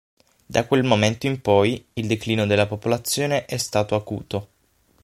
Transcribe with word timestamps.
Da 0.47 0.65
quel 0.65 0.81
momento 0.83 1.27
in 1.27 1.41
poi, 1.41 1.85
il 1.93 2.07
declino 2.07 2.47
della 2.47 2.65
popolazione 2.65 3.45
è 3.45 3.57
stato 3.57 3.93
acuto. 3.93 4.47